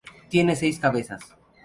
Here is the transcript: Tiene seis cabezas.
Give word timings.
Tiene 0.31 0.55
seis 0.55 0.79
cabezas. 0.79 1.35